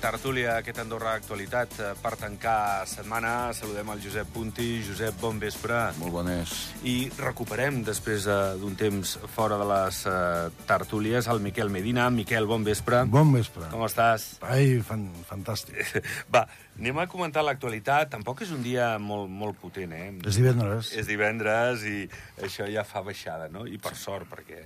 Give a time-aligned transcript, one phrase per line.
[0.00, 1.72] de tertúlia, aquest Andorra Actualitat.
[1.78, 4.82] Eh, Per tancar setmana, saludem el Josep Punti.
[4.86, 5.76] Josep, bon vespre.
[5.98, 6.54] Molt bones.
[6.88, 12.08] I recuperem, després eh, d'un temps fora de les eh, tertúlies, el Miquel Medina.
[12.10, 13.04] Miquel, bon vespre.
[13.04, 13.68] Bon vespre.
[13.72, 14.38] Com estàs?
[14.40, 16.00] Ai, fan, fantàstic.
[16.34, 16.46] Va,
[16.78, 18.14] anem a comentar l'actualitat.
[18.16, 20.14] Tampoc és un dia molt, molt potent, eh?
[20.24, 20.94] És divendres.
[20.96, 22.06] És divendres i
[22.40, 23.66] això ja fa baixada, no?
[23.68, 24.64] I per sort, perquè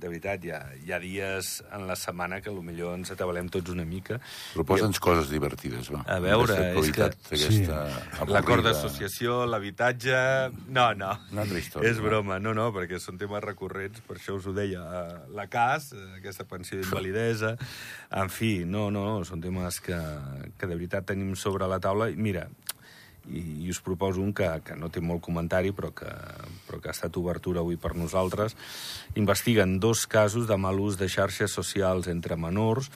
[0.00, 3.70] de veritat, hi ha, hi ha dies en la setmana que potser ens atabalem tots
[3.74, 4.18] una mica.
[4.54, 6.00] Proposa'ns coses divertides, va.
[6.08, 8.32] A veure, és que- Aquesta avorrida.
[8.34, 10.16] L'acord d'associació, l'habitatge...
[10.68, 11.12] No, no.
[11.32, 14.52] Una altra història, És broma, no, no, perquè són temes recurrents, per això us ho
[14.56, 14.80] deia.
[14.80, 17.56] eh, La CAS, eh, aquesta pensió d'invalidesa...
[18.10, 19.96] En fi, no, no, no, són temes que,
[20.58, 22.08] que de veritat tenim sobre la taula.
[22.10, 22.48] I mira,
[23.30, 26.10] i, i us proposo un que, que no té molt comentari, però que,
[26.66, 28.56] però que ha estat obertura avui per nosaltres.
[29.20, 32.90] Investiguen dos casos de mal ús de xarxes socials entre menors.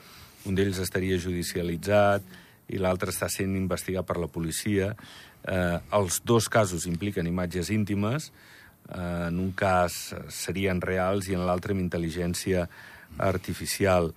[0.45, 2.27] Un d'ells estaria judicialitzat
[2.73, 4.93] i l'altre està sent investigat per la policia.
[5.45, 8.31] Eh, els dos casos impliquen imatges íntimes.
[8.89, 12.69] Eh, en un cas serien reals i en l'altre amb intel·ligència
[13.19, 14.13] artificial.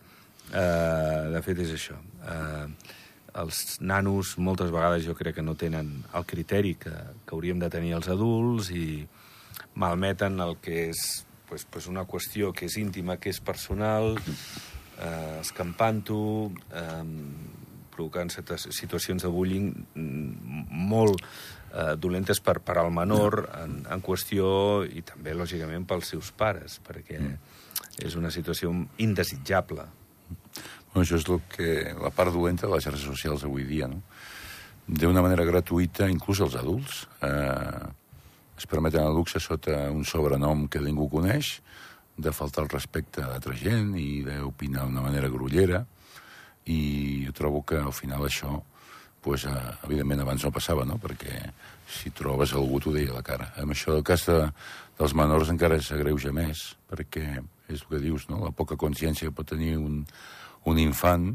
[0.48, 2.00] Eh, de fet, és això.
[2.24, 2.96] Eh,
[3.38, 6.94] els nanos moltes vegades jo crec que no tenen el criteri que,
[7.26, 9.06] que hauríem de tenir els adults i
[9.78, 11.04] malmeten el que és
[11.48, 17.04] pues, pues una qüestió que és íntima, que és personal, eh, escampant-ho, eh,
[17.98, 24.84] provocant situacions de bullying mm, molt eh, dolentes per, per al menor en, en qüestió
[24.86, 27.22] i també, lògicament, pels seus pares, perquè
[28.06, 29.88] és una situació indesitjable.
[30.98, 34.00] Bueno, això és el que, la part dolenta de les xarxes socials avui dia, no?
[34.90, 37.84] D'una manera gratuïta, inclús els adults, eh,
[38.58, 41.60] es permeten el luxe sota un sobrenom que ningú coneix,
[42.18, 45.84] de faltar el respecte a altra gent i d'opinar d'una manera grollera,
[46.66, 46.80] i
[47.28, 48.56] jo trobo que al final això,
[49.22, 49.54] pues, eh,
[49.86, 50.98] evidentment abans no passava, no?
[50.98, 51.44] perquè
[51.86, 53.52] si trobes algú t'ho deia a la cara.
[53.62, 54.40] Amb això del cas de,
[54.98, 57.28] dels menors encara s'agreuja més, perquè
[57.70, 58.42] és el que dius, no?
[58.48, 60.02] la poca consciència pot tenir un,
[60.68, 61.30] un infant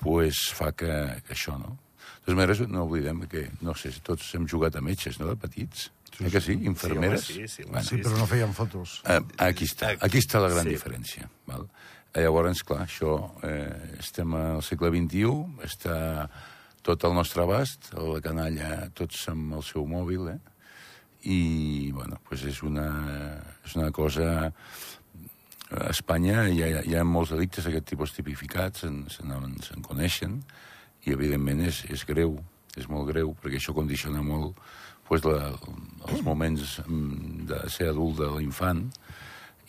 [0.00, 0.90] pues, fa que,
[1.26, 1.76] que això, no?
[2.20, 5.36] De totes maneres, no oblidem que, no sé, tots hem jugat a metges, no?, de
[5.40, 5.88] petits.
[6.10, 6.56] Sí, eh que sí?
[6.68, 7.24] Infermeres?
[7.26, 8.98] Sí, home, sí, sí, home, Bueno, Sí, però no feien fotos.
[9.08, 10.74] Eh, aquí està, aquí està la gran Sí.
[10.76, 11.28] diferència.
[11.48, 11.66] Val?
[12.12, 13.14] Eh, llavors, clar, això,
[13.46, 15.32] eh, estem al segle XXI,
[15.64, 16.28] està
[16.82, 20.38] tot al nostre abast, la canalla, tots amb el seu mòbil, eh?
[21.22, 22.88] i, bueno, pues és una,
[23.64, 24.52] és una cosa...
[25.70, 30.40] A Espanya hi ha, hi ha molts delictes d'aquest tipus tipificats, se'n se se'n coneixen,
[31.06, 32.38] i evidentment és, és greu,
[32.76, 34.58] és molt greu, perquè això condiciona molt
[35.06, 35.52] pues, la,
[36.08, 38.84] els moments mm, de ser adult de l'infant,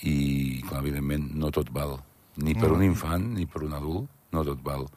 [0.01, 1.99] i, clar, evidentment, no tot val.
[2.41, 4.87] Ni per un infant, ni per un adult, no tot val.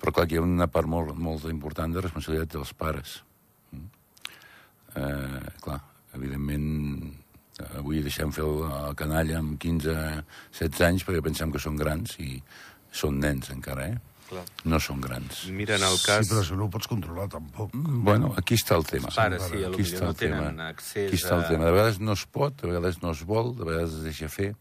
[0.00, 3.16] Però, clar, hi ha una part molt, molt important de responsabilitat dels pares.
[3.72, 3.86] Mm.
[5.00, 5.80] Eh, clar,
[6.18, 6.66] evidentment,
[7.78, 9.94] avui deixem fer el, el canalla amb 15,
[10.58, 12.40] 16 anys perquè pensem que són grans i
[12.94, 14.00] són nens encara, eh?
[14.24, 14.42] Clar.
[14.64, 15.42] No són grans.
[15.52, 16.24] Mira, en el cas...
[16.24, 17.74] Sí, però això no ho pots controlar, tampoc.
[17.76, 19.10] Bueno, aquí està el tema.
[19.12, 20.38] Els pares, sí, Aquí potser està no el tema.
[20.40, 21.66] tenen accés Aquí està el a- tema.
[21.68, 24.54] De vegades no es pot, de vegades no es vol, de vegades es deixa fer.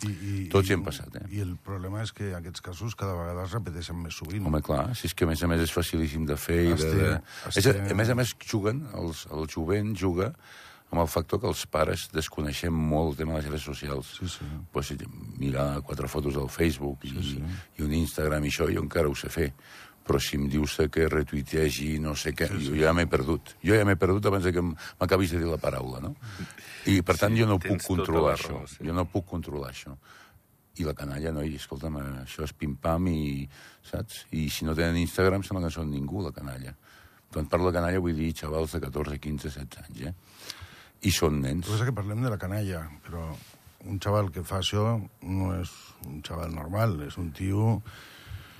[0.00, 1.26] I, i, Tots hi hem passat, eh?
[1.36, 4.46] I el problema és que aquests casos cada vegada es repeteixen més sovint.
[4.48, 6.78] Home, clar, si és que a més a més és facilíssim de fer i de...
[6.78, 7.12] Estem- de...
[7.52, 10.30] És, a, estem- a més a més juguen, els, el jovent juga
[10.90, 14.08] amb el factor que els pares desconeixem molt el tema de les xarxes socials.
[14.18, 14.46] Sí, sí.
[14.72, 14.92] Pues,
[15.38, 17.42] mirar quatre fotos del Facebook i, Sí, sí.
[17.78, 19.52] i un Instagram i això, jo encara ho sé fer.
[20.06, 22.70] Però si em dius que retuiteegi no sé què, sí, sí.
[22.72, 23.52] jo ja m'he perdut.
[23.62, 26.14] Jo ja m'he perdut abans que m'acabis de dir la paraula, no?
[26.86, 28.48] I, per tant, Sí, jo no puc tota controlar la això.
[28.56, 28.78] raó, sí.
[28.88, 29.94] Jo no puc controlar això.
[30.80, 31.42] I la canalla, no?
[31.44, 33.48] I escolta'm, això és pim-pam i...
[33.84, 34.24] Saps?
[34.32, 36.74] I si no tenen Instagram, sembla que no són ningú, la canalla.
[37.30, 40.14] Quan parlo de canalla vull dir xavals de 14, 15, 16 anys, eh?
[41.02, 41.68] I són nens.
[41.70, 43.22] El que que parlem de la canalla, però
[43.88, 45.70] un xaval que fa això no és
[46.06, 47.82] un xaval normal, és un tio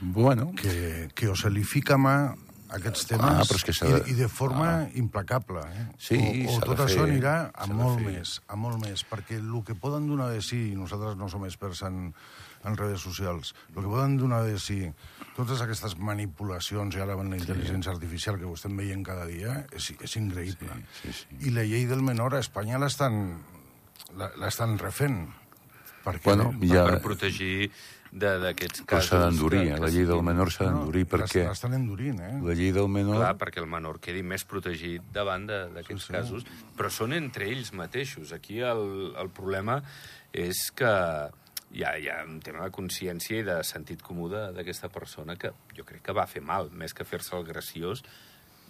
[0.00, 2.14] Bueno, que, que o se li fica mà
[2.70, 5.60] a aquests temes Ah, però és que s'ha i, de- i de forma implacable.
[5.60, 5.84] Eh?
[5.98, 6.16] Sí,
[6.48, 9.36] o, o de tot fer, això anirà a de molt més, a molt més, perquè
[9.36, 12.14] el que poden donar de si, nosaltres no som experts en,
[12.64, 14.82] en redes socials, el que poden donar de si
[15.36, 19.62] totes aquestes manipulacions i ara amb la intel·ligència artificial que ho estem veient cada dia
[19.72, 20.68] és, és increïble.
[21.00, 21.38] Sí, sí, sí.
[21.48, 25.28] I la llei del menor a Espanya l'estan refent.
[26.04, 26.84] Perquè Bueno, ja...
[26.88, 27.70] Per protegir
[28.10, 29.10] de- d'aquests Però casos...
[29.10, 29.78] s'ha d'endurir, eh?
[29.78, 31.42] La llei del menor s'ha d'endurir no, perquè...
[31.46, 32.38] L'estan endurint, eh?
[32.42, 33.18] La llei del menor...
[33.20, 36.16] Clar, perquè el menor quedi més protegit davant de- d'aquests Sí, sí.
[36.16, 36.46] casos,
[36.78, 38.32] però són entre ells mateixos.
[38.32, 39.82] Aquí el, el problema
[40.32, 40.88] és que
[41.72, 45.36] hi ha, hi ha un tema de consciència i de sentit comú de- d'aquesta persona
[45.36, 48.02] que jo crec que va fer mal, més que fer-se el graciós,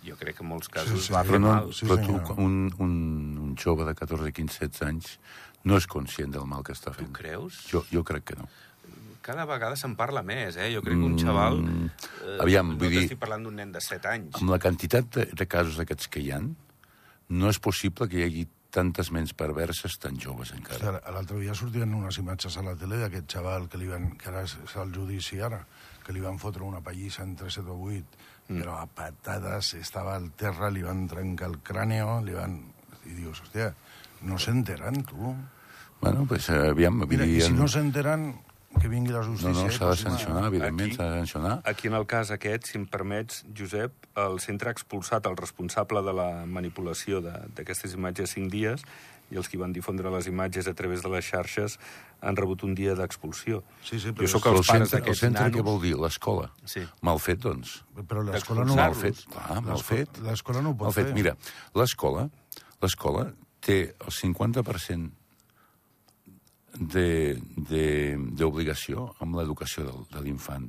[0.04, 1.72] jo crec que en molts casos sí, va Però, fer no, mal.
[1.74, 2.92] sí, però tu, un, un,
[3.38, 5.18] un jove de 14, 15, 16 anys
[5.64, 7.12] no és conscient del mal que està Tu fent.
[7.12, 7.66] creus?
[7.68, 8.48] Jo, jo crec que no.
[9.20, 10.70] Cada vegada se'n parla més, eh?
[10.72, 11.58] Jo crec que un xaval...
[11.60, 14.38] Eh, aviam, no vull dir- t'estic parlant d'un nen de 7 anys.
[14.40, 16.54] Amb la quantitat de, de casos d'aquests que hi han,
[17.28, 21.12] no és possible que hi hagi tantes ments perverses tan joves Hòstia, encara.
[21.14, 24.44] L'altre dia sortien unes imatges a la tele d'aquest xaval que, li van, que ara
[24.46, 25.60] és al judici ara,
[26.04, 28.60] que li van fotre una pallissa entre 7 o 8, mm.
[28.60, 32.60] però a patades estava al terra, li van trencar el cràneo, li van...
[33.08, 33.70] I dius, hòstia,
[34.28, 35.32] no s'enteren, tu.
[36.00, 38.28] Bueno, pues, eh, aviam, Mira, i si no s'enteren,
[38.78, 39.52] que vingui la no, justícia...
[39.52, 41.60] no, i s'ha de sancionar, evidentment, Aquí- s'ha de sancionar.
[41.64, 46.02] Aquí, en el cas aquest, si em permets, Josep, el centre ha expulsat el responsable
[46.06, 48.84] de la manipulació de- d'aquestes imatges 5 dies
[49.30, 51.78] i els que van difondre les imatges a través de les xarxes
[52.20, 53.62] han rebut un dia d'expulsió.
[53.82, 55.66] Sí, sí, jo però sóc Però el els pares centre, el d'aquests centre què nanos...
[55.70, 55.94] vol dir?
[55.96, 56.50] L'escola.
[56.64, 56.82] Sí.
[57.02, 57.76] Mal fet, doncs.
[58.08, 58.74] Però l'escola no...
[58.74, 60.18] Mal fet, clar, mal fet.
[60.24, 61.06] L'escola no ho pot Mal fet.
[61.06, 61.14] fer.
[61.14, 61.36] Mira,
[61.74, 62.28] l'escola
[62.82, 63.26] l'escola
[63.60, 65.10] té el 50% de- de-
[68.36, 70.68] d'obligació amb l'educació del- de l'infant.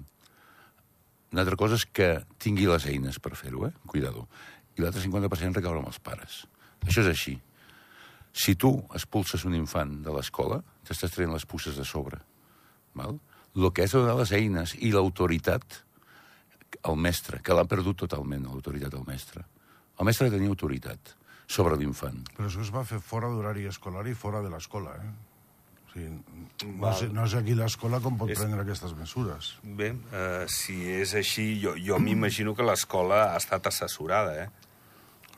[1.32, 3.74] Una altra cosa és que tingui les eines per fer-ho, eh?
[3.88, 4.28] Cuidado.
[4.78, 6.48] I l'altre 50% recaure amb els pares.
[6.82, 7.40] Això és així.
[8.34, 12.20] Si tu expulses un infant de l'escola, t'estàs traient les puces de sobre.
[12.94, 13.20] Val?
[13.56, 15.84] El que és donar les eines i l'autoritat
[16.84, 19.44] al mestre, que l'ha perdut totalment, l'autoritat al mestre.
[20.00, 21.16] El mestre tenia autoritat
[21.48, 22.24] sobre l'infant.
[22.38, 25.12] Però això es va fer fora d'horari escolar i fora de l'escola, eh?
[25.92, 26.96] Sigui, no, Val.
[26.96, 29.58] sé, no sé aquí l'escola com pot És- prendre aquestes mesures.
[29.64, 34.50] Bé, eh, si és així, jo, jo m'imagino que l'escola ha estat assessorada, eh?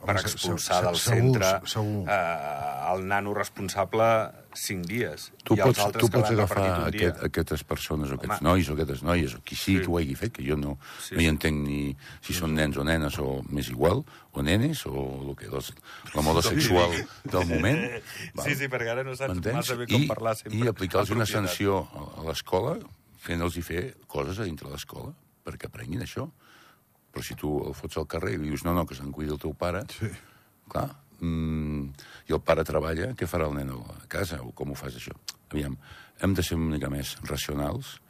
[0.04, 2.04] Per expulsar del centre segur.
[2.08, 4.06] eh, el nano responsable
[4.54, 5.32] cinc dies.
[5.42, 8.48] Tu I pots, tu pots agafar aquest, aquestes persones o aquests Home.
[8.50, 9.84] nois o aquestes noies, o qui sigui Sí.
[9.84, 11.30] que ho hagi fet, que jo no, Sí, no hi sí.
[11.32, 14.94] entenc ni si són nens o nenes o més igual, o nenes, o
[15.30, 15.72] el que, los,
[16.14, 16.90] la moda sexual
[17.24, 17.82] del moment.
[18.34, 18.46] val?
[18.46, 20.58] Sí, sí, perquè ara no saps massa bé com I, parlar sempre.
[20.60, 22.78] I aplicar-los una sanció a l'escola,
[23.18, 25.10] fent-los fer coses a dintre l'escola,
[25.44, 26.30] perquè aprenguin això.
[27.14, 29.36] Però si tu el fots al carrer i li dius no, no, que se'n cuida
[29.36, 30.10] el teu pare, Sí.
[30.68, 30.88] clar,
[31.20, 31.84] mm,
[32.28, 34.40] i el pare treballa, què farà el nen a casa?
[34.42, 35.14] O com ho fas, això?
[35.52, 35.76] Aviam,
[36.20, 38.00] hem de ser una mica més racionals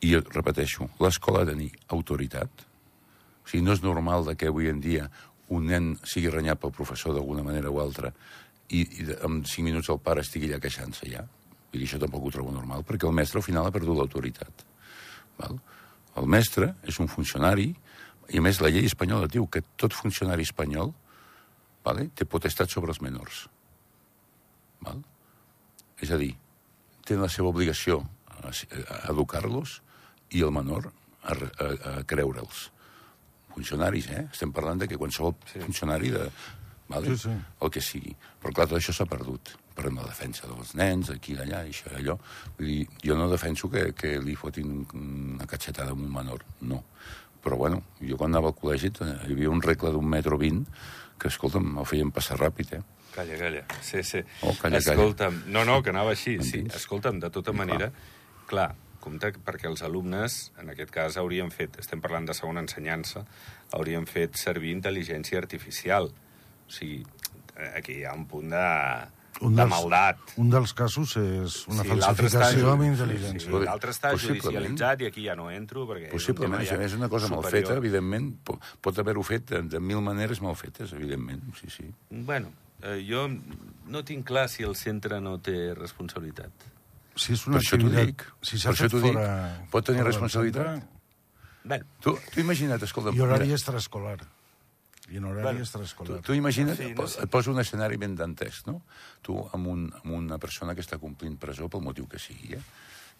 [0.00, 2.62] i, repeteixo, l'escola ha de tenir autoritat.
[3.42, 5.08] O sigui, no és normal de que avui en dia
[5.48, 8.12] un nen sigui renyat pel professor d'alguna manera o altra
[8.68, 11.24] i, i en cinc minuts el pare estigui allà queixant-se ja.
[11.72, 14.64] Vull dir, això tampoc ho trobo normal, perquè el mestre al final ha perdut l'autoritat.
[15.40, 15.58] Val?
[16.20, 17.70] El mestre és un funcionari,
[18.28, 20.92] i a més la llei espanyola diu que tot funcionari espanyol
[21.84, 23.46] vale, té potestat sobre els menors.
[24.84, 25.00] Val?
[26.04, 26.34] És a dir,
[27.06, 29.78] té la seva obligació a, a educar-los
[30.36, 32.68] i el menor a, a, a creure'ls.
[33.54, 34.26] Funcionaris, eh?
[34.28, 35.62] Estem parlant de que qualsevol sí.
[35.64, 36.28] funcionari de...
[36.88, 37.10] Vale?
[37.12, 37.32] Sí, sí.
[37.64, 38.14] El que sigui.
[38.40, 41.90] Però clar, tot això s'ha perdut per la defensa dels nens, aquí allà, i això
[41.92, 42.16] i allò.
[42.56, 46.80] Vull dir, jo no defenso que, que li fotin una catxetada a un menor, no.
[47.42, 50.64] Però, bueno, jo quan anava al col·legi eh, hi havia un regle d'un metro vint
[51.18, 52.82] que, escolta'm, el feien passar ràpid, eh?
[53.14, 53.62] Calla, calla.
[53.82, 54.20] Sí, sí.
[54.42, 54.94] Oh, calla, calla.
[54.94, 56.64] Escolta'm, no, no, que anava així, sí.
[56.74, 57.90] Escolta'm, de tota manera,
[58.46, 62.60] clar, compte que- perquè els alumnes, en aquest cas, haurien fet, estem parlant de segona
[62.60, 63.24] ensenyança,
[63.72, 66.10] haurien fet servir intel·ligència artificial.
[66.68, 67.04] O sigui,
[67.56, 68.64] eh, aquí hi ha un punt de,
[69.40, 70.18] Un de dels- maldat.
[70.36, 73.40] Un dels casos és una Sí, falsificació amb Sí, intel·ligència.
[73.46, 77.28] sí, l'altre està judicialitzat i aquí ja no entro perquè Possiblement, ja és una cosa
[77.28, 77.68] mal superior.
[77.68, 78.36] feta, evidentment.
[78.44, 81.86] Po- Pot haver-ho fet de, de mil maneres mal fetes, evidentment, sí, sí.
[82.10, 82.50] Bueno,
[82.82, 83.28] eh, jo
[83.86, 86.50] no tinc clar si el centre no té responsabilitat.
[87.14, 88.06] Si és una Per això t'ho activitat...
[88.06, 88.22] dic.
[88.42, 89.12] Si s'ha Per això t'ho dic.
[89.12, 89.66] fora...
[89.70, 90.84] Pot tenir fora responsabilitat?
[91.64, 93.10] Bé, Tu, tu imagina't, escolta...
[93.14, 94.18] I horari mira, extraescolar.
[95.10, 96.20] I en horari Bueno, tu, extraescolar.
[96.22, 97.22] tu imagina't, Sí, no no sé.
[97.24, 98.82] et poso un escenari ben dantesc, no?
[99.22, 102.62] Tu amb, un, amb una persona que està complint presó pel motiu que sigui, eh?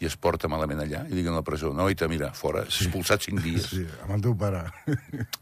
[0.00, 2.84] i es porta malament allà, i diguen a la presó, noita, mira, fora, sí.
[2.84, 3.64] expulsat cinc dies.
[3.72, 4.60] Sí, amb el teu pare.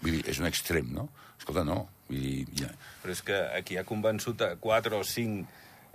[0.00, 1.10] Vull dir, és un extrem, no?
[1.38, 1.88] Escolta, no.
[2.08, 2.70] Vull dir, ja...
[3.02, 5.46] però és que aquí ha convençut a quatre o cinc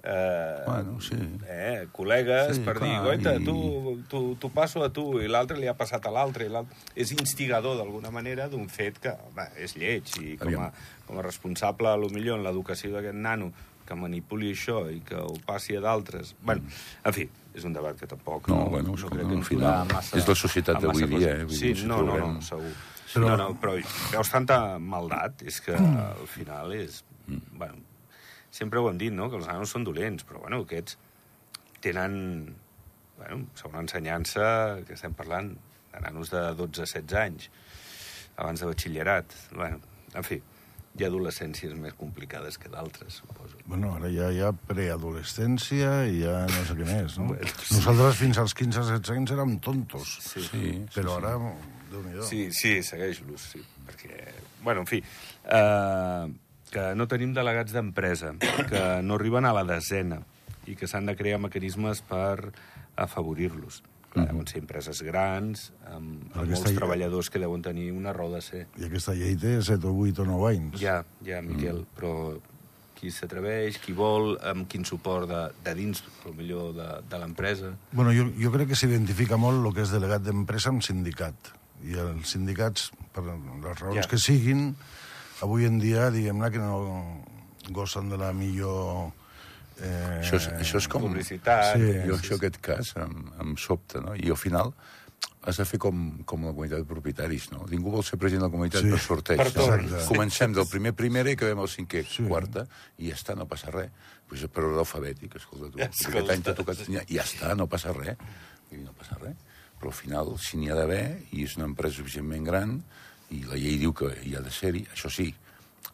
[0.03, 1.15] eh, Bueno, sí.
[1.47, 5.27] eh, col·legues Sí, per dir, clar, goita, i- tu, tu, tu passo a tu, i
[5.27, 6.47] l'altre li ha passat a l'altre.
[6.95, 10.71] És instigador, d'alguna manera, d'un fet que home, és lleig, i com a,
[11.07, 13.51] com a responsable, a lo millor, en l'educació d'aquest nano,
[13.85, 16.35] que manipuli això i que ho passi a d'altres...
[16.41, 16.61] Bueno,
[17.03, 18.47] en fi, és un debat que tampoc...
[18.47, 21.33] No, bueno, no crec que al ens final, durà massa, és la societat d'avui dia,
[21.41, 21.47] eh?
[21.49, 22.71] Sí, dir, no, no, trobarem- no, segur.
[23.11, 23.73] Però- No, no, però
[24.13, 27.01] veus tanta maldat, és que al final és...
[27.27, 27.75] Bueno,
[28.51, 30.97] sempre ho hem dit, no?, que els nanos són dolents, però, bueno, aquests
[31.81, 32.55] tenen
[33.17, 35.53] bueno, segona ensenyança, que estem parlant
[35.91, 37.49] de nanos de 12-16 anys,
[38.37, 39.35] abans de batxillerat.
[39.53, 39.81] Bueno,
[40.15, 40.39] en fi,
[40.97, 43.59] hi ha adolescències més complicades que d'altres, suposo.
[43.65, 47.29] Bueno, ara ja hi ha preadolescència i ja no sé què més, no?
[47.31, 47.77] Bueno, sí.
[47.77, 50.43] Nosaltres fins als 15-16 anys érem tontos, Sí.
[50.49, 51.35] Sí, però ara,
[51.91, 53.63] déu nhi Sí, sí, segueix-los, sí.
[53.87, 54.17] Perquè,
[54.63, 54.99] bueno, en fi,
[55.45, 56.25] eh,
[56.71, 60.21] que no tenim delegats d'empresa, que no arriben a la desena
[60.69, 62.51] i que s'han de crear mecanismes per
[62.95, 63.81] afavorir-los.
[64.11, 68.11] Clar, deuen ser empreses grans, amb, amb aquesta molts ja- treballadors que deuen tenir una
[68.11, 68.65] raó de ser.
[68.75, 70.79] I aquesta llei té 7 o 8 o 9 anys.
[70.81, 71.95] Ja, ja, Miquel, mm.
[71.95, 72.13] però
[72.99, 76.03] qui s'atreveix, qui vol, amb quin suport de, de dins,
[76.37, 77.71] millor de, de l'empresa.
[77.95, 81.53] Bueno, jo, jo crec que s'identifica molt el que és delegat d'empresa amb sindicat.
[81.87, 84.03] I els sindicats, per les raons Ja.
[84.11, 84.75] que siguin,
[85.41, 87.23] avui en dia, diguem-ne, que no
[87.75, 89.11] gocen de la millor...
[89.81, 91.07] Eh, Això és, això és com...
[91.07, 91.75] Publicitat...
[91.75, 91.91] Sí.
[92.05, 94.13] Jo això, aquest cas, em, em sobta, no?
[94.13, 94.73] I al final
[95.41, 97.63] has de fer com, com la comunitat de propietaris, no?
[97.69, 98.91] Ningú vol ser president de la comunitat Sí.
[98.93, 99.41] per sorteig.
[99.41, 100.01] Per no?
[100.05, 102.19] Comencem del primer primera i acabem el cinquè, Sí.
[102.19, 102.27] sí.
[102.29, 102.67] quarta,
[103.01, 103.89] i ja està, no passa res.
[104.29, 105.81] Pues per ordre alfabètic, escolta tu.
[105.81, 106.19] Escolta.
[106.19, 106.83] Aquest any t'ha tocat...
[106.87, 108.21] Ja, ja està, no passa res.
[108.69, 109.33] Dir, no passa res.
[109.81, 112.77] Però al final, si n'hi ha d'haver, i és una empresa suficientment gran,
[113.31, 115.29] i la llei diu que hi ha de ser-hi, això sí,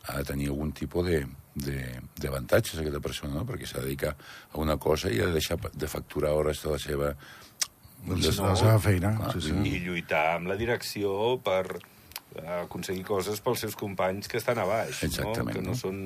[0.08, 1.20] ha de tenir algun tipus de,
[1.56, 1.82] de,
[2.18, 3.44] d'avantatges aquesta persona, no?
[3.48, 6.72] perquè s'ha de dedicar a una cosa i ha de deixar de facturar hores de
[6.74, 7.12] la seva...
[8.08, 9.56] De- la seva feina, Clar, sí, sí.
[9.68, 14.68] i lluitar amb la direcció per eh, aconseguir coses pels seus companys que estan a
[14.70, 15.54] baix, Exactament, no?
[15.56, 15.80] que no, no?
[15.80, 15.98] són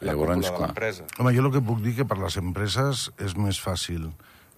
[0.00, 1.06] la Llavors, cúpula de l'empresa.
[1.20, 4.08] Home, jo el que puc dir que per les empreses és més fàcil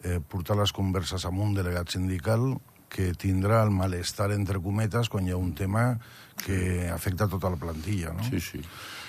[0.02, 2.54] eh, portar les converses amb un delegat sindical
[2.88, 5.98] que tindrà el malestar, entre cometes, quan hi ha un tema
[6.44, 8.24] que afecta tota la plantilla, no?
[8.28, 8.60] Sí, sí,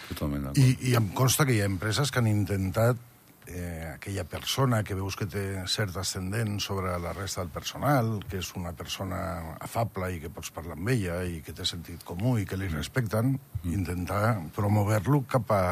[0.10, 0.58] totalment d'acord.
[0.64, 2.98] I, I em consta que hi ha empreses que han intentat
[3.50, 8.38] eh, aquella persona que veus que té cert ascendent sobre la resta del personal, que
[8.44, 12.36] és una persona afable i que pots parlar amb ella i que té sentit comú
[12.38, 15.64] i que li respecten, intentar promover-lo cap a...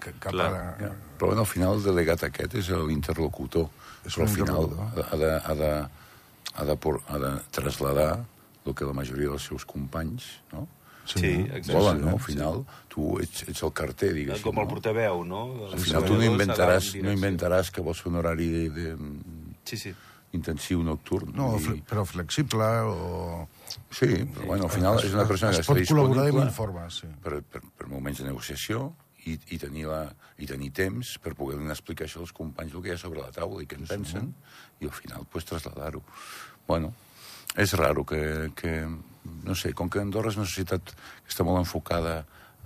[0.00, 0.50] ca- Cap Clar.
[0.52, 0.90] a Ja.
[1.16, 3.68] Però bueno, al final el delegat aquest és l'interlocutor.
[4.04, 5.72] Però al final ha de, ha, de,
[6.54, 8.24] ha, de, por- ha de traslladar
[8.64, 10.66] el que la majoria dels seus companys no?
[11.04, 11.74] Sí, exacte.
[11.74, 12.14] volen, no?
[12.16, 12.32] Al sí.
[12.32, 14.46] final tu ets, ets el carter, diguéssim.
[14.46, 14.70] Com el no?
[14.70, 15.42] portaveu, no?
[15.68, 18.86] Al final tu no inventaràs, no inventaràs que vols fer un horari de, de,
[19.68, 19.92] Sí, sí.
[20.32, 21.34] intensiu nocturn.
[21.36, 23.44] No, dir, però flexible o...
[23.92, 26.48] Sí, però bueno, al final és una persona es que està pot col·laborar de disponible
[26.48, 27.10] mil formes, sí.
[27.22, 28.94] per, per, per moments de negociació
[29.26, 30.02] i, i, tenir la,
[30.38, 33.22] i tenir temps per poder donar explicar això als companys el que hi ha sobre
[33.24, 34.30] la taula i què en pensen,
[34.80, 36.02] i al final pues, traslladar-ho.
[36.68, 36.92] Bueno,
[37.56, 38.76] és raro que, que,
[39.44, 42.16] no sé, com que Andorra és una societat que està molt enfocada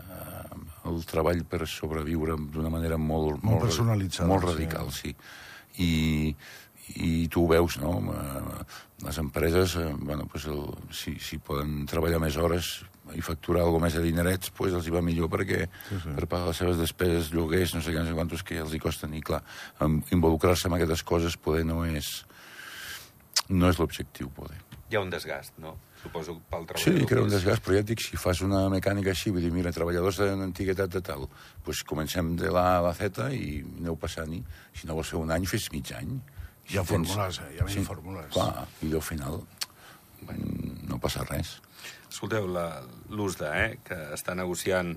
[0.01, 4.55] eh, al treball per sobreviure d'una manera molt, Molt personalitzada, molt sí.
[4.55, 5.15] radical, sí.
[5.79, 5.91] I,
[6.97, 7.99] i tu ho veus, no?
[8.15, 8.65] Eh,
[9.05, 10.59] Les empreses, eh, bueno, pues el,
[10.91, 12.81] si, si poden treballar més hores
[13.15, 16.15] i facturar alguna més de dinerets, pues els hi va millor perquè sí, sí.
[16.17, 18.81] per pagar les seves despeses, lloguers, no sé què, no sé quantos que els hi
[18.83, 19.15] costen.
[19.15, 19.39] I clar,
[20.11, 22.25] involucrar-se en aquestes coses poder no és,
[23.49, 24.59] no és l'objectiu, poder.
[24.91, 25.77] Hi ha un desgast, no?
[26.03, 27.09] Suposo que pel Sí, treballador.
[27.09, 29.71] crea un desgast, però ja et dic, si fas una mecànica així, vull dir, mira,
[29.75, 31.29] treballadors d'antiguitat de tal,
[31.67, 34.43] doncs comencem de la A a la Z i aneu passant-hi.
[34.75, 36.19] Si no vols fer un any, fes mig any.
[36.69, 37.55] Hi ha Si tens- fórmules, eh?
[37.55, 38.27] Hi ha mil fórmules.
[38.35, 39.41] Clar, i al final
[40.27, 41.59] mm, no passa res.
[42.11, 44.97] Escolteu, la- l'USDA, eh, que està negociant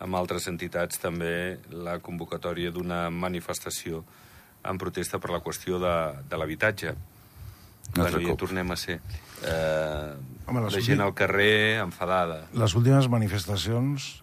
[0.00, 4.04] amb altres entitats també la convocatòria d'una manifestació
[4.66, 5.94] en protesta per la qüestió de,
[6.28, 6.94] de l'habitatge.
[7.94, 8.98] Bueno, ja tornem a ser.
[9.46, 10.16] Eh,
[10.50, 12.42] Home, la gent al carrer enfadada.
[12.52, 14.22] Les últimes manifestacions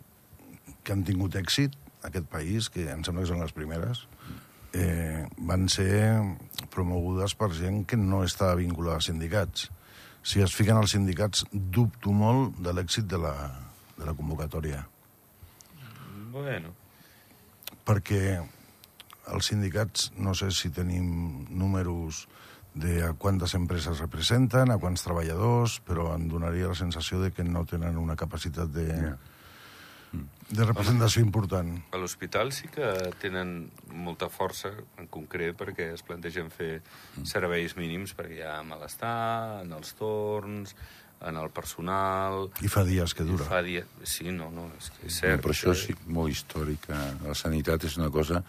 [0.83, 1.73] que han tingut èxit
[2.03, 4.03] a aquest país, que em sembla que són les primeres,
[4.73, 6.19] eh, van ser
[6.73, 9.69] promogudes per gent que no estava vinculada a sindicats.
[10.23, 13.33] Si es fiquen als sindicats, dubto molt de l'èxit de, la,
[13.97, 14.81] de la convocatòria.
[16.33, 16.73] Bueno,
[17.85, 18.39] perquè
[19.33, 22.25] els sindicats, no sé si tenim números
[22.73, 27.45] de a quantes empreses representen, a quants treballadors, però em donaria la sensació de que
[27.45, 29.13] no tenen una capacitat de, Ja.
[30.53, 31.69] De representació important.
[31.91, 32.85] a l'hospital sí que
[33.21, 34.69] tenen molta força,
[35.01, 36.81] en concret, perquè es plantegen fer
[37.25, 40.75] serveis mínims, perquè hi ha malestar en els torns,
[41.23, 42.49] en el personal...
[42.61, 43.45] I fa dies que dura.
[43.47, 43.85] Fa dia...
[44.03, 45.41] Sí, no, no, és, que és Cert, cert.
[45.45, 46.89] però això que- és molt històric.
[46.89, 47.11] eh?
[47.25, 48.43] La sanitat és una cosa...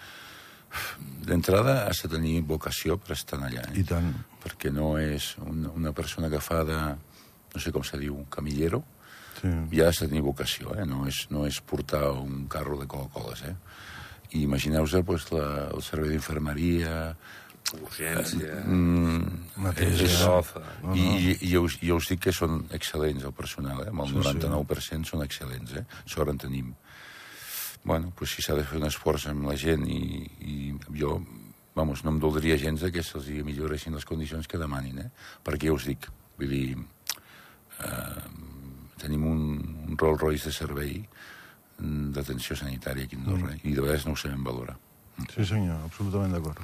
[1.25, 3.63] D'entrada has de tenir vocació per estar allà.
[3.71, 3.79] Eh?
[3.81, 4.09] I tant.
[4.43, 6.79] Perquè no és una, una persona que fa de...
[7.55, 8.83] No sé com se diu, camillero,
[9.41, 9.53] Sí.
[9.77, 10.85] ja has de tenir vocació, eh?
[10.87, 13.43] no, és, no és portar un carro de Coca-Coles.
[13.49, 13.55] Eh?
[14.35, 17.15] I imagineu-vos pues, la, el servei d'infermeria,
[17.75, 20.09] Urgència, Neteja.
[20.21, 20.61] sofa...
[20.93, 23.89] I, i, i, jo, us, jo us dic que són excel·lents, el personal, eh?
[23.91, 24.35] amb el Sí, sí.
[24.45, 25.85] 99% són excel·lents, eh?
[26.07, 26.75] sort en tenim.
[27.85, 30.01] Bueno, pues si s'ha de fer un esforç amb la gent i,
[30.45, 30.57] i
[31.01, 31.19] jo,
[31.77, 35.11] vamos, no em doldria gens de que se'ls milloressin les condicions que demanin, eh?
[35.45, 36.79] perquè ja us dic, vull dir,
[37.81, 38.25] eh,
[39.05, 39.45] tenim un,
[39.85, 43.63] un Rolls Royce de servei mm, d'atenció sanitària aquí a Andorra, mm.
[43.69, 44.77] i de vegades no ho sabem valorar.
[45.31, 46.61] Sí, senyor, absolutament d'acord.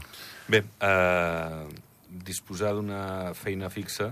[0.50, 1.64] Bé, eh,
[2.26, 4.10] disposar d'una feina fixa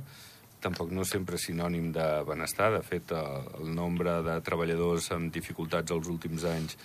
[0.63, 2.71] tampoc no sempre és sinònim de benestar.
[2.75, 6.79] De fet, el, el nombre de treballadors amb dificultats els últims anys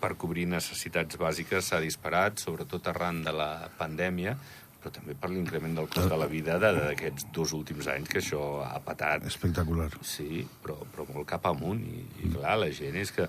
[0.00, 4.36] per cobrir necessitats bàsiques s'ha disparat, sobretot arran de la pandèmia,
[4.84, 8.60] però també per l'increment del cost de la vida d'aquests dos últims anys, que això
[8.66, 9.88] ha patat Espectacular.
[10.04, 11.80] Sí, però, però molt cap amunt.
[11.88, 13.28] I, I clar, la gent és que...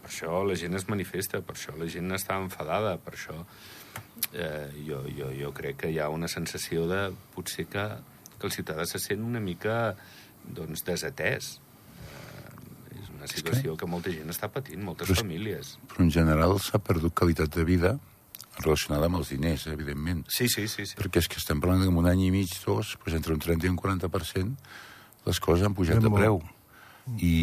[0.00, 3.34] Per això la gent es manifesta, per això la gent està enfadada, per això
[4.32, 7.02] eh, jo, jo, jo crec que hi ha una sensació de
[7.34, 7.84] potser que,
[8.38, 9.94] que el ciutadà se sent una mica
[10.44, 11.50] doncs, desatès.
[12.00, 12.54] Eh,
[12.96, 13.84] és una situació que...
[13.84, 15.76] que molta gent està patint, moltes Però famílies.
[15.92, 17.98] Però en general s'ha perdut qualitat de vida
[18.60, 20.24] relacionada amb els diners, evidentment.
[20.28, 20.86] Sí, sí, sí.
[20.86, 20.96] sí.
[20.98, 23.42] Perquè és que estem parlant que en un any i mig, dos, doncs entre un
[23.42, 24.72] 30 i un 40%,
[25.26, 26.20] les coses han pujat Ben de molt.
[26.22, 26.40] preu.
[27.20, 27.34] I,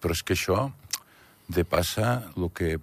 [0.00, 0.68] però és que això
[1.48, 2.76] depassa el que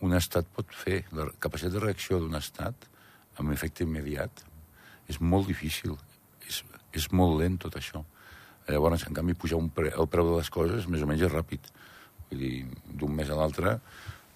[0.00, 1.02] un estat pot fer.
[1.16, 2.86] La capacitat de reacció d'un estat
[3.40, 4.44] amb efecte immediat
[5.10, 5.96] és molt difícil.
[6.48, 6.62] És,
[6.96, 8.04] és molt lent tot això.
[8.70, 11.32] Llavors, en canvi, pujar un pre el preu de les coses més o menys és
[11.32, 11.70] ràpid.
[12.30, 12.54] Vull dir,
[12.86, 13.78] d'un mes a l'altre,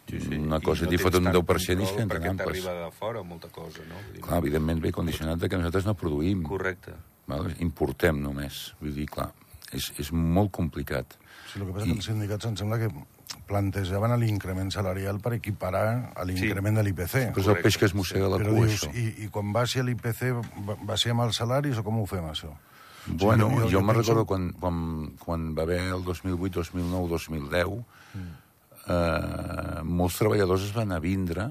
[0.08, 0.34] sí, sí.
[0.36, 2.46] una I cosa no t'hi fot un tant 10% i es control queden Perquè amples.
[2.64, 3.94] t'arriba de fora molta cosa, no?
[4.04, 6.42] Vull dir, Clar, evidentment ve condicionat que nosaltres no produïm.
[6.42, 6.92] Correcte.
[7.26, 7.54] Val?
[7.60, 8.74] Importem només.
[8.80, 9.30] Vull dir, clar,
[9.72, 11.16] és, és molt complicat.
[11.52, 12.88] Sí, el que passa és que els sindicats em sembla que
[13.48, 17.32] plantejaven l'increment salarial per equiparar a l'increment de l'IPC.
[17.34, 18.92] Però és el peix que es mossega la Però cua, dius, això.
[18.94, 20.30] i, i quan baixi l'IPC,
[20.64, 22.52] ba- baixem els salaris o com ho fem, això?
[23.06, 26.60] Bueno, Sí, jo- jo, jo- me'n penso- recordo quan, quan, quan va haver el 2008,
[26.62, 27.84] 2009, 2010,
[28.88, 31.50] eh, molts treballadors es van a vindre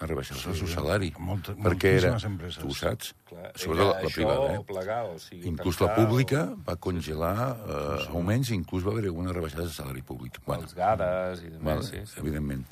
[0.00, 1.12] a rebaixar-se el seu salari.
[1.18, 2.58] molt- perquè era, empreses.
[2.60, 4.64] tu ho saps, Clar, sobretot la, la privada, o eh?
[4.66, 6.56] plegar, o sigui, Inclús la pública o...
[6.66, 7.36] va congelar
[7.68, 10.40] eh, augments, inclús va haver alguna rebaixada de salari públic.
[10.46, 12.18] Bueno, els gades i demés, Val, sí, sí.
[12.20, 12.66] evidentment.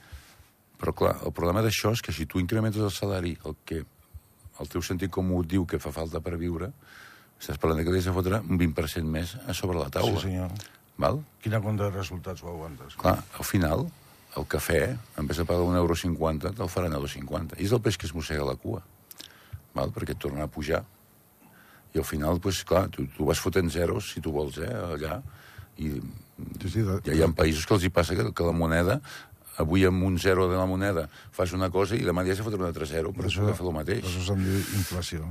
[0.82, 3.84] Però, clar, el problema d'això és que si tu incrementes el salari, el que
[4.60, 6.72] el teu sentit comú diu que fa falta per viure,
[7.40, 10.18] estàs parlant que li has de fotre un 20% més a sobre la taula.
[10.18, 10.50] Sí, senyor.
[11.02, 11.18] Val?
[11.42, 12.94] Quina compte de resultats ho aguantes?
[13.00, 13.86] Clar, al final,
[14.38, 14.80] el cafè,
[15.18, 17.58] en vez de pagar un euro 50, te'l faran a 2,50.
[17.58, 18.80] I és el peix que es mossega la cua.
[19.74, 19.90] Val?
[19.94, 20.84] Perquè et tornarà a pujar.
[21.92, 25.20] I al final, pues, clar, tu, tu vas fotent zeros, si tu vols, eh, allà,
[25.76, 25.96] i
[26.58, 28.96] Sí, sí, de, ja hi ha països que els hi passa que, que la moneda,
[29.62, 32.58] avui amb un zero de la moneda fas una cosa i demà dia se fotrà
[32.58, 34.00] un altre zero per Això- poder fer el mateix.
[34.08, 35.28] Això se'n diu inflació.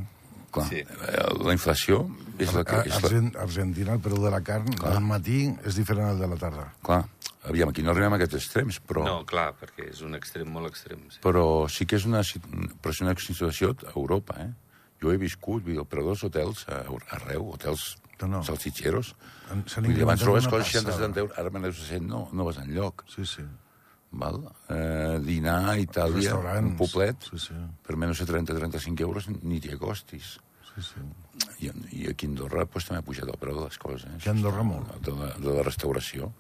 [0.51, 0.81] Clar, Sí.
[0.83, 2.01] eh, la inflació
[2.37, 2.81] és la que...
[2.89, 4.95] És la, Argent, Argentina, el preu de la carn Clar.
[4.97, 6.65] al matí és diferent al de la tarda.
[6.83, 7.05] clar,
[7.47, 9.05] aviam, aquí no arribem a aquests extrems, però...
[9.05, 11.05] No, clar, perquè és un extrem molt extrem.
[11.09, 11.19] Sí.
[11.23, 12.21] Però sí que és una,
[12.81, 14.51] però és una situació a Europa, eh?
[15.01, 16.83] Jo he viscut, vull dir, el preu dels hotels a,
[17.15, 18.43] arreu, hotels No, no.
[18.45, 19.15] salsitxeros.
[19.49, 21.07] Vull dir, abans trobes coses 60 passada.
[21.07, 23.01] 70 euros, ara me 60, no, no vas enlloc.
[23.09, 23.41] Sí, sí.
[24.12, 24.41] Val?
[24.69, 27.54] Eh, dinar a Itàlia, un poblet, Sí, sí.
[27.88, 30.38] per menys de 30-35 euros ni t'hi acostis.
[30.76, 31.02] sí, sí.
[31.62, 31.71] I,
[32.02, 34.04] I aquí a Andorra pues, també ha pujat el preu de les coses.
[34.06, 34.15] Eh?
[34.17, 34.91] Aquí a Andorra molt.
[35.04, 36.32] De la, de la restauració.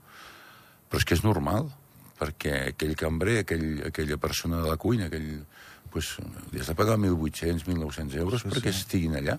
[0.89, 1.69] Però és que és normal,
[2.19, 5.45] perquè aquell cambrer, aquell, aquella persona de la cuina, aquell,
[5.91, 6.17] pues,
[6.51, 8.83] li has de pagar 1.800, 1.900 euros Sí, perquè sí.
[8.83, 9.37] estiguin allà.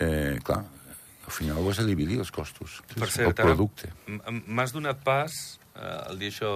[0.00, 0.64] Eh, clar,
[1.26, 2.80] al final ho has de dividir, els costos.
[2.94, 3.92] Per el cert, ara, producte.
[4.46, 6.50] m'has donat pas eh, el dir això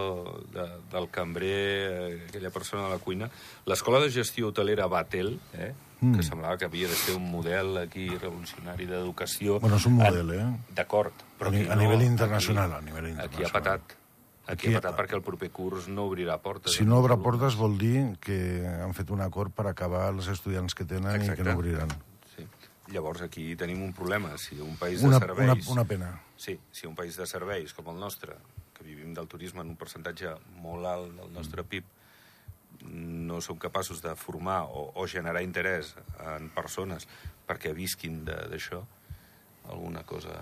[0.52, 1.50] de, del cambrer,
[2.12, 3.30] eh, aquella persona de la cuina.
[3.66, 6.16] L'escola de gestió hotelera Batel, eh, Mm.
[6.16, 9.58] que semblava que havia de ser un model aquí revolucionari d'educació...
[9.60, 10.44] Bueno, és un model, eh?
[10.74, 13.52] D'acord, però A ni- aquí a no, nivell aquí- internacional, a nivell Aquí ha internacional.
[13.52, 13.80] patat.
[14.46, 16.74] Aquí, Aquí- ha patat perquè el proper curs no obrirà portes.
[16.74, 20.74] Si no obre portes vol dir que han fet un acord per acabar els estudiants
[20.74, 21.42] que tenen i Exacte.
[21.42, 21.88] que no obriran.
[22.36, 22.44] Sí.
[22.92, 24.36] Llavors aquí tenim un problema.
[24.36, 25.68] Si un país Una, de una, serveis...
[25.68, 26.20] una pena.
[26.36, 28.34] Sí, si un país de serveis com el nostre,
[28.84, 31.68] que vivim del turisme en un percentatge molt alt del nostre Mm.
[31.68, 31.84] PIB,
[32.84, 37.06] no som capaços de formar o, o generar interès en persones
[37.46, 38.82] perquè visquin d'això,
[39.70, 40.34] alguna cosa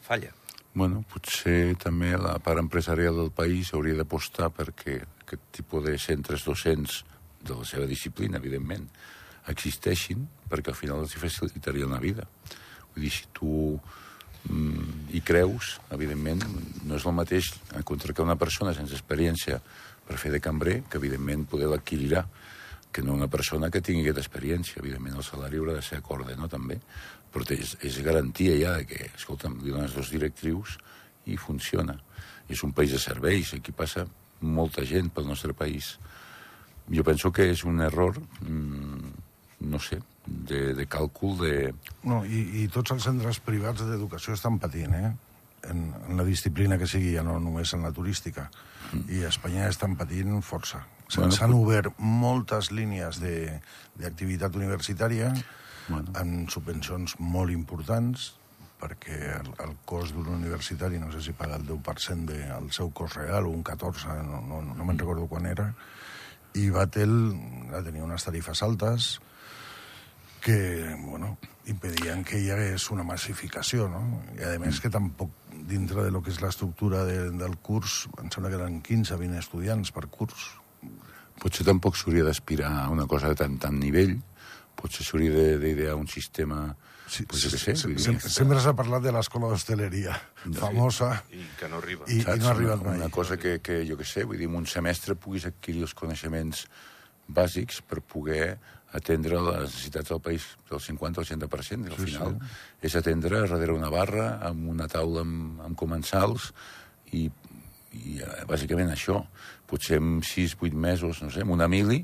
[0.00, 0.30] falla.
[0.72, 6.44] Bueno, potser també la part empresarial del país hauria d'apostar perquè aquest tipus de centres
[6.46, 7.04] docents
[7.42, 8.86] de la seva disciplina, evidentment,
[9.48, 12.28] existeixin, perquè al final els hi facilitarien la vida.
[12.94, 13.80] Vull dir, si tu
[15.10, 16.42] hi creus, evidentment,
[16.86, 19.60] no és el mateix encontrar que una persona sense experiència
[20.06, 22.24] per fer de cambrer, que evidentment poder l'adquirirà,
[22.90, 24.80] que no una persona que tingui aquesta experiència.
[24.82, 26.80] Evidentment, el salari haurà de ser acorde, no?, també.
[27.30, 30.78] Però és, és garantia ja que, escolta'm, li dones dos directrius
[31.30, 31.94] i funciona.
[32.48, 34.06] I és un país de serveis, aquí passa
[34.40, 35.94] molta gent pel nostre país.
[36.90, 39.09] Jo penso que és un error, mmm,
[39.60, 41.52] no sé, de, de càlcul de...
[42.08, 45.10] No, i, i tots els centres privats d'educació estan patint, eh?
[45.68, 48.46] En, en la disciplina que sigui, ja no només en la turística.
[48.94, 49.02] Mm.
[49.12, 50.80] I a Espanya estan patint força.
[51.10, 53.60] S'han Bueno, bueno, obert moltes línies de-
[53.98, 55.32] d'activitat universitària
[55.88, 56.12] Bueno.
[56.14, 58.28] amb subvencions molt importants
[58.80, 63.16] perquè el, el cost d'un universitari, no sé si paga el 10% del seu cost
[63.18, 65.66] real o un 14%, no, no, no me'n recordo quan era,
[66.56, 67.12] i Batel
[67.74, 69.18] va tenir unes tarifes altes,
[70.40, 71.36] que, bueno,
[71.70, 74.00] impedien que hi hagués una massificació, no?
[74.38, 75.30] I, a més, que tampoc,
[75.70, 79.38] dintre de lo que és l'estructura de, del curs, em sembla que eren 15 20
[79.44, 80.48] estudiants per curs.
[81.40, 84.16] Potser tampoc s'hauria d'aspirar a una cosa de tant, tant nivell,
[84.76, 86.70] potser s'hauria de- d'idear un sistema...
[87.10, 90.12] Sí, pues què sé, vull dir, sempre, sempre s'ha parlat de l'escola d'hostaleria,
[90.54, 92.04] famosa, I que no arriba.
[92.06, 92.38] i, i saps?
[92.38, 93.00] no ha arribat una, mai.
[93.00, 95.94] una cosa que, que, jo què sé, vull dir, en un semestre puguis adquirir els
[95.98, 96.68] coneixements
[97.26, 98.52] bàsics per poder
[98.96, 101.86] atendre les necessitats del país del 50 al 100%.
[101.86, 102.36] I al Sí, final
[102.82, 106.50] és atendre darrere una barra, amb una taula amb, amb comensals,
[107.12, 107.28] i,
[107.94, 109.20] i eh, bàsicament això.
[109.70, 112.02] Potser en 6-8 mesos, no sé, amb una mili,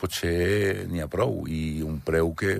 [0.00, 1.44] potser n'hi ha prou.
[1.48, 2.58] I un preu que,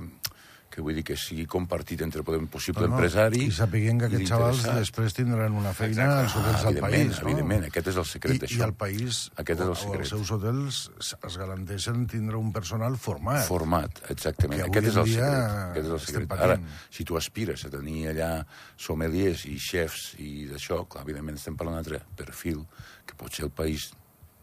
[0.71, 4.09] que vull dir que sigui compartit entre un possible No, no, empresari I sapiguem que
[4.09, 6.23] i aquests xavals després tindran una feina Exacte.
[6.25, 7.21] als hotels Ah, del país.
[7.23, 7.29] No?
[7.31, 8.59] evidentment, aquest és el secret I, d'això.
[8.59, 10.01] I el país, Aquest és el o, o secret.
[10.01, 13.47] els seus hotels, es garanteixen tindre un personal format.
[13.47, 14.63] Format, exactament.
[14.67, 15.49] Aquest és el secret.
[15.71, 16.29] Aquest és el secret.
[16.29, 16.51] patint.
[16.51, 16.59] Ara,
[16.91, 18.31] si tu aspires a tenir allà
[18.77, 22.67] sommeliers i xefs i d'això, clar, evidentment estem parlant d'un altre perfil,
[23.07, 23.93] que potser el país,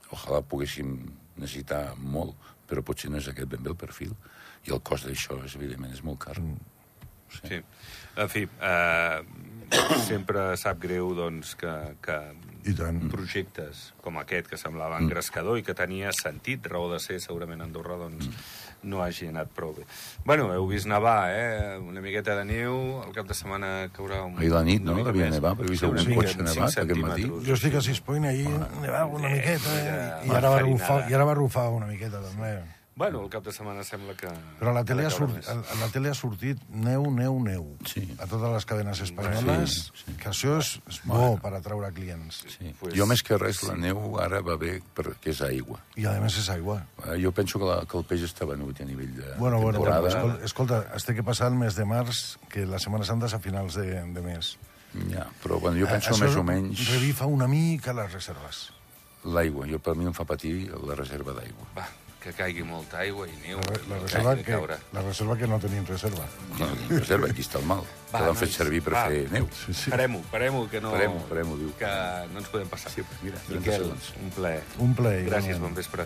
[0.10, 0.96] ojalà poguéssim
[1.38, 2.34] necessitar molt,
[2.70, 4.16] però potser no és aquest ben bé el perfil.
[4.68, 6.38] I el cost d'això, és, evidentment, és molt car.
[6.40, 6.60] Mm.
[7.34, 7.60] Sí.
[8.16, 9.22] En fi, eh,
[10.06, 11.72] sempre sap greu doncs, que,
[12.04, 12.18] que
[12.70, 13.00] I tant.
[13.12, 17.66] projectes com aquest, que semblava engrescador i que tenia sentit, raó de ser segurament a
[17.66, 18.30] Andorra, doncs
[18.84, 19.88] no hagi anat prou bé.
[20.28, 21.80] Bueno, heu vist nevar, eh?
[21.80, 24.38] Una miqueta de neu, el cap de setmana caurà un...
[24.38, 25.00] Ahir la nit, no?
[25.08, 27.28] Devia nevar, però he vist Sí, algun cotxe nevat aquest matí.
[27.48, 30.08] Jo estic a Sispoint ahir, nevava una miqueta, eh?
[30.30, 32.58] I ara, va rufar, I ara va rufar una miqueta, també.
[32.96, 34.28] Bueno, el cap de setmana sembla que...
[34.60, 37.64] Però a la, tele ha sortit, a la tele ha sortit neu, neu, neu.
[37.90, 38.04] Sí.
[38.22, 40.14] A totes les cadenes espanyoles, Sí, sí.
[40.22, 42.44] que això és, és bo per atraure clients.
[42.54, 42.70] Sí.
[42.78, 45.80] Pues- jo, més que res, la neu ara va bé perquè és aigua.
[45.98, 46.84] I, a més, és aigua.
[47.08, 49.80] Eh, Jo penso que, la, que el peix està venut a nivell de Bueno, bueno,
[49.80, 50.02] temporada.
[50.02, 53.26] bueno, escolta, escolta, es té que passar el mes de març, que la Setmana Santa
[53.26, 54.54] és a finals de, de mes.
[55.10, 58.68] Ja, però bueno, jo penso Això més o menys revifa una mica les reserves.
[59.26, 59.66] l'aigua.
[59.66, 61.66] Jo, per mi em fa patir la reserva d'aigua.
[61.78, 61.88] Va,
[62.24, 63.60] que caigui molta aigua i neu.
[63.68, 64.78] La, la, reserva que, caure.
[64.96, 66.26] la reserva que no tenim reserva.
[66.60, 67.84] No, ni reserva, aquí està el mal.
[68.14, 69.04] Va, que l'han fet servir per va.
[69.10, 69.48] fer neu.
[69.58, 69.92] Sí, sí.
[69.92, 70.92] Farem-ho, farem-ho, que no...
[70.94, 71.74] Farem-ho, farem-ho, diu.
[71.80, 71.90] Que
[72.32, 72.94] no ens podem passar.
[72.94, 73.90] Sí, mira, 30 Miquel,
[74.22, 74.64] un plaer.
[74.86, 76.06] Un plaer, Gràcies, bon vespre.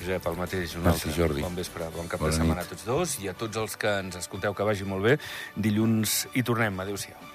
[0.00, 1.16] Josep, el mateix, un Merci, altre.
[1.16, 1.42] Jordi.
[1.44, 2.70] Bon vespre, bon cap Bona de setmana nit.
[2.70, 5.18] a tots dos i a tots els que ens escolteu que vagi molt bé.
[5.56, 6.78] Dilluns hi tornem.
[6.84, 7.29] Adéu-siau.